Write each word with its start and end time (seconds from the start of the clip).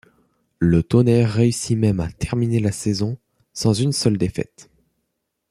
Le 0.57 0.81
Tonnerre 0.81 1.31
réussit 1.31 1.77
même 1.77 1.99
à 1.99 2.09
terminer 2.11 2.59
la 2.59 2.71
saison 2.71 3.19
sans 3.53 3.73
une 3.73 3.91
seule 3.93 4.17
défaite. 4.17 4.71